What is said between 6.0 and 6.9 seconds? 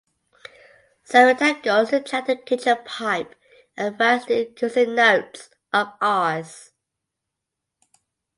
Rs.